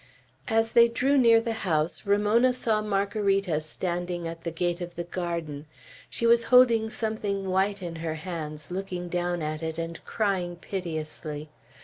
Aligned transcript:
As 0.47 0.71
they 0.71 0.87
drew 0.87 1.15
near 1.15 1.39
the 1.39 1.53
house, 1.61 2.07
Ramona 2.07 2.53
saw 2.53 2.81
Margarita 2.81 3.61
standing 3.61 4.27
at 4.27 4.43
the 4.43 4.49
gate 4.49 4.81
of 4.81 4.95
the 4.95 5.03
garden. 5.03 5.67
She 6.09 6.25
was 6.25 6.45
holding 6.45 6.89
something 6.89 7.47
white 7.51 7.83
in 7.83 7.97
her 7.97 8.15
hands, 8.15 8.71
looking 8.71 9.09
down 9.09 9.43
at 9.43 9.61
it, 9.61 9.77
and 9.77 10.03
crying 10.03 10.55
piteously. 10.55 11.51